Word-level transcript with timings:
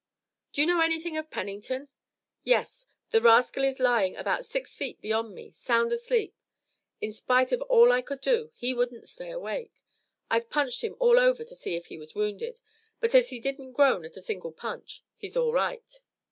"Do 0.53 0.61
you 0.61 0.65
know 0.65 0.81
anything 0.81 1.15
of 1.15 1.29
Pennington?" 1.29 1.87
"Yes. 2.43 2.87
The 3.11 3.21
rascal 3.21 3.63
is 3.63 3.79
lying 3.79 4.15
about 4.15 4.47
six 4.47 4.73
feet 4.73 4.99
beyond 4.99 5.35
me, 5.35 5.51
sound 5.51 5.91
asleep. 5.91 6.33
In 7.01 7.13
spite 7.13 7.51
of 7.51 7.61
all 7.61 7.91
I 7.91 8.01
could 8.01 8.19
do 8.19 8.49
he 8.55 8.73
wouldn't 8.73 9.07
stay 9.07 9.29
awake. 9.29 9.79
I've 10.27 10.49
punched 10.49 10.81
him 10.83 10.95
all 10.97 11.19
over 11.19 11.43
to 11.43 11.55
see 11.55 11.75
if 11.75 11.85
he 11.85 11.99
was 11.99 12.15
wounded, 12.15 12.61
but 12.99 13.13
as 13.13 13.29
he 13.29 13.39
didn't 13.39 13.73
groan 13.73 14.03
at 14.03 14.17
a 14.17 14.21
single 14.23 14.51
punch, 14.53 15.03
he's 15.19 15.37
all 15.37 15.53
right." 15.53 16.01